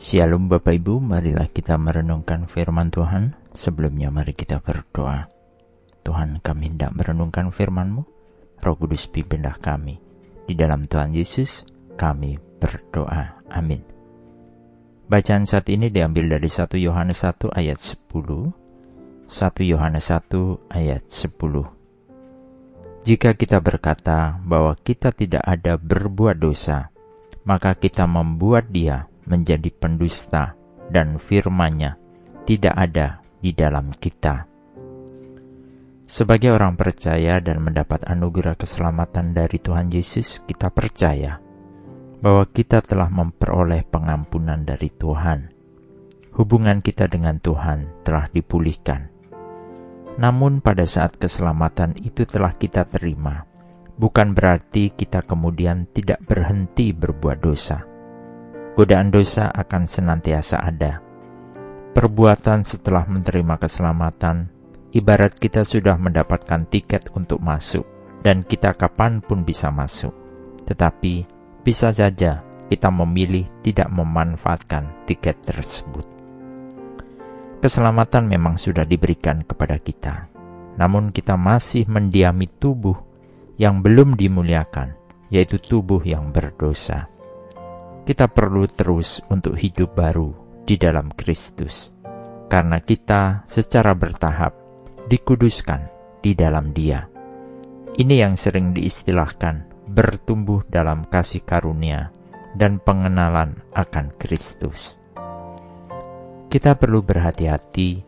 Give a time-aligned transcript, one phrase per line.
[0.00, 3.36] Shalom Bapak Ibu, marilah kita merenungkan firman Tuhan.
[3.52, 5.28] Sebelumnya mari kita berdoa.
[6.00, 8.08] Tuhan kami hendak merenungkan firman-Mu,
[8.64, 10.00] Roh Kudus pimpinlah kami.
[10.48, 11.68] Di dalam Tuhan Yesus
[12.00, 13.44] kami berdoa.
[13.52, 13.84] Amin.
[15.04, 18.56] Bacaan saat ini diambil dari 1 Yohanes 1 ayat 10.
[19.28, 23.04] 1 Yohanes 1 ayat 10.
[23.04, 26.88] Jika kita berkata bahwa kita tidak ada berbuat dosa,
[27.44, 30.58] maka kita membuat dia menjadi pendusta
[30.90, 31.94] dan firman-Nya
[32.42, 34.50] tidak ada di dalam kita.
[36.10, 41.38] Sebagai orang percaya dan mendapat anugerah keselamatan dari Tuhan Yesus, kita percaya
[42.18, 45.54] bahwa kita telah memperoleh pengampunan dari Tuhan.
[46.34, 49.06] Hubungan kita dengan Tuhan telah dipulihkan.
[50.18, 53.46] Namun, pada saat keselamatan itu telah kita terima,
[53.94, 57.89] bukan berarti kita kemudian tidak berhenti berbuat dosa
[58.80, 61.04] godaan dosa akan senantiasa ada.
[61.92, 64.48] Perbuatan setelah menerima keselamatan,
[64.96, 67.84] ibarat kita sudah mendapatkan tiket untuk masuk,
[68.24, 70.16] dan kita kapan pun bisa masuk.
[70.64, 71.28] Tetapi,
[71.60, 72.40] bisa saja
[72.72, 76.08] kita memilih tidak memanfaatkan tiket tersebut.
[77.60, 80.32] Keselamatan memang sudah diberikan kepada kita,
[80.80, 82.96] namun kita masih mendiami tubuh
[83.60, 84.96] yang belum dimuliakan,
[85.28, 87.19] yaitu tubuh yang berdosa
[88.10, 90.34] kita perlu terus untuk hidup baru
[90.66, 91.94] di dalam Kristus,
[92.50, 94.50] karena kita secara bertahap
[95.06, 95.86] dikuduskan
[96.18, 97.06] di dalam Dia.
[97.94, 102.10] Ini yang sering diistilahkan bertumbuh dalam kasih karunia
[102.58, 104.98] dan pengenalan akan Kristus.
[106.50, 108.02] Kita perlu berhati-hati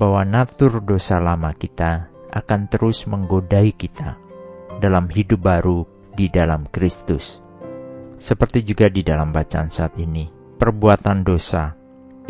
[0.00, 4.16] bahwa natur dosa lama kita akan terus menggodai kita
[4.80, 5.84] dalam hidup baru
[6.16, 7.51] di dalam Kristus
[8.22, 11.74] seperti juga di dalam bacaan saat ini, perbuatan dosa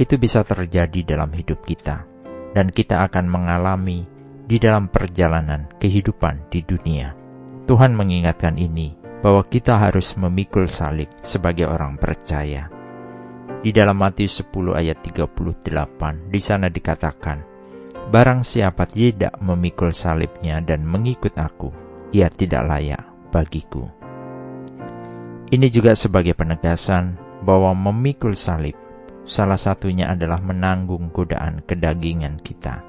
[0.00, 2.08] itu bisa terjadi dalam hidup kita,
[2.56, 4.08] dan kita akan mengalami
[4.48, 7.12] di dalam perjalanan kehidupan di dunia.
[7.68, 12.72] Tuhan mengingatkan ini bahwa kita harus memikul salib sebagai orang percaya.
[13.62, 17.38] Di dalam Matius 10 ayat 38, di sana dikatakan,
[18.10, 21.70] Barang siapa tidak memikul salibnya dan mengikut aku,
[22.10, 24.01] ia tidak layak bagiku.
[25.52, 28.72] Ini juga sebagai penegasan bahwa memikul salib
[29.28, 32.80] salah satunya adalah menanggung godaan kedagingan kita.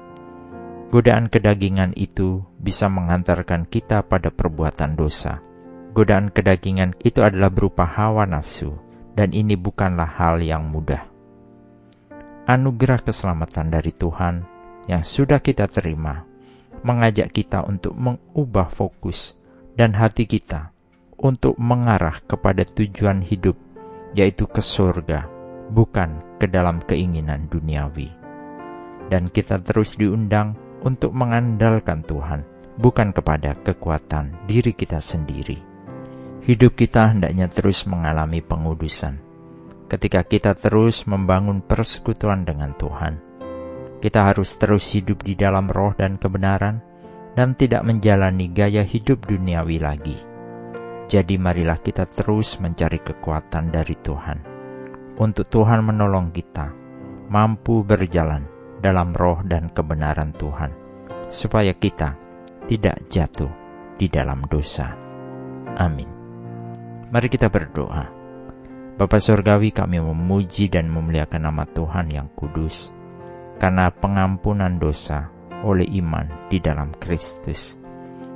[0.88, 5.44] Godaan kedagingan itu bisa mengantarkan kita pada perbuatan dosa.
[5.92, 8.72] Godaan kedagingan itu adalah berupa hawa nafsu,
[9.12, 11.04] dan ini bukanlah hal yang mudah.
[12.48, 14.40] Anugerah keselamatan dari Tuhan
[14.88, 16.24] yang sudah kita terima
[16.80, 19.36] mengajak kita untuk mengubah fokus
[19.76, 20.73] dan hati kita
[21.18, 23.54] untuk mengarah kepada tujuan hidup,
[24.14, 25.26] yaitu ke surga,
[25.70, 28.10] bukan ke dalam keinginan duniawi.
[29.08, 32.42] Dan kita terus diundang untuk mengandalkan Tuhan,
[32.80, 35.60] bukan kepada kekuatan diri kita sendiri.
[36.44, 39.16] Hidup kita hendaknya terus mengalami pengudusan.
[39.88, 43.20] Ketika kita terus membangun persekutuan dengan Tuhan,
[44.00, 46.84] kita harus terus hidup di dalam roh dan kebenaran,
[47.32, 50.33] dan tidak menjalani gaya hidup duniawi lagi
[51.04, 54.38] jadi marilah kita terus mencari kekuatan dari Tuhan.
[55.14, 56.72] Untuk Tuhan menolong kita,
[57.30, 58.48] mampu berjalan
[58.80, 60.72] dalam roh dan kebenaran Tuhan,
[61.30, 62.18] supaya kita
[62.66, 63.52] tidak jatuh
[64.00, 64.90] di dalam dosa.
[65.78, 66.08] Amin.
[67.12, 68.10] Mari kita berdoa.
[68.94, 72.90] Bapa Surgawi kami memuji dan memuliakan nama Tuhan yang kudus,
[73.58, 75.30] karena pengampunan dosa
[75.62, 77.83] oleh iman di dalam Kristus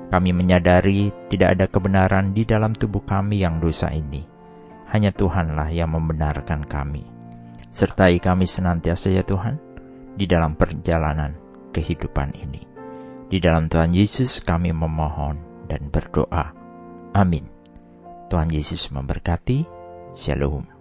[0.08, 4.24] kami menyadari tidak ada kebenaran di dalam tubuh kami yang dosa ini.
[4.88, 7.04] Hanya Tuhanlah yang membenarkan kami.
[7.68, 9.60] Sertai kami senantiasa ya Tuhan,
[10.16, 11.36] di dalam perjalanan
[11.70, 12.64] kehidupan ini.
[13.28, 16.56] Di dalam Tuhan Yesus kami memohon dan berdoa.
[17.12, 17.44] Amin.
[18.32, 19.68] Tuhan Yesus memberkati.
[20.16, 20.77] Shalom.